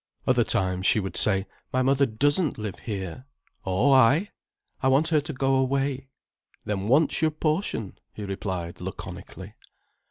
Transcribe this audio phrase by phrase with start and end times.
[0.25, 3.25] Other times she would say: "My mother doesn't live here."
[3.67, 4.31] "Oh, ay?"
[4.81, 6.07] "I want her to go away."
[6.65, 9.53] "Then want's your portion," he replied laconically.